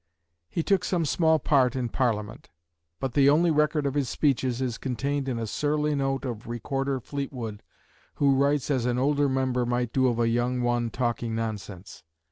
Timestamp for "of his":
3.85-4.09